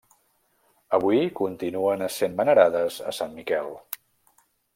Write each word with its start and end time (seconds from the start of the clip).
Avui, 0.97 1.19
continuen 1.39 2.05
essent 2.07 2.39
venerades 2.41 2.99
a 3.13 3.15
Sant 3.19 3.37
Miquel. 3.37 3.71